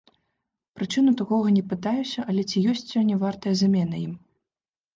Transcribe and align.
Прычыну 0.79 1.13
такога 1.19 1.47
не 1.59 1.61
пытаюся, 1.75 2.19
але 2.33 2.47
ці 2.49 2.65
ёсць 2.73 2.89
сёння 2.95 3.15
вартая 3.27 3.55
замена 3.63 3.95
ім? 4.05 4.13